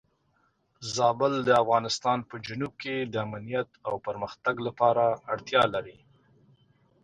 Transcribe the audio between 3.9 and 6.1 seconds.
پرمختګ لپاره اړتیا لري.